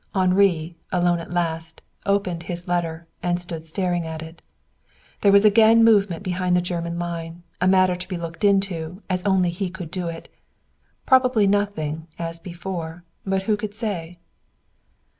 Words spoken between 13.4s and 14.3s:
who could say?